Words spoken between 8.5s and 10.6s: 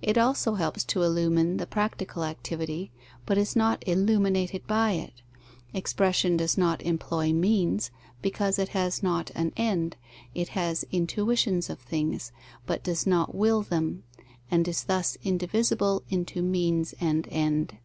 it has not an end; it